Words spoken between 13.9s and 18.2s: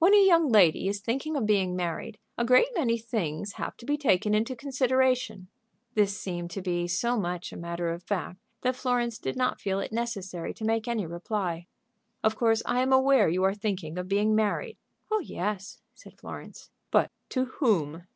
of being married." "Oh yes," said Florence. "But to whom?"